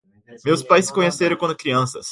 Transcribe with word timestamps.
Meus 0.43 0.63
pais 0.63 0.87
se 0.87 0.93
conheceram 0.93 1.37
quando 1.37 1.55
crianças. 1.55 2.07